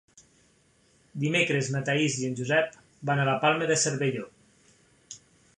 Dimecres 1.23 1.69
na 1.75 1.83
Thaís 1.91 2.17
i 2.23 2.27
en 2.29 2.35
Josep 2.41 2.79
van 3.11 3.21
a 3.21 3.29
la 3.31 3.39
Palma 3.45 3.71
de 3.73 3.79
Cervelló. 3.83 4.29